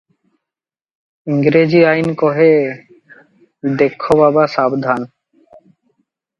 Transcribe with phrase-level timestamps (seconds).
[1.33, 2.49] ଇଂରେଜୀ ଆଇନ କହେ,
[3.83, 5.11] 'ଦେଖ ବାବା ସାବଧାନ!